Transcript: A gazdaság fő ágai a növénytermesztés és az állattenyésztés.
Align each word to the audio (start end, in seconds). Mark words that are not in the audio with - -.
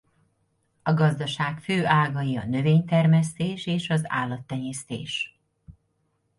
A 0.83 0.93
gazdaság 0.93 1.59
fő 1.61 1.85
ágai 1.85 2.37
a 2.37 2.45
növénytermesztés 2.45 3.65
és 3.65 3.89
az 3.89 4.01
állattenyésztés. 4.05 5.39